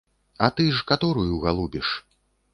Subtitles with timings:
[0.47, 1.95] А ты ж каторую галубіш?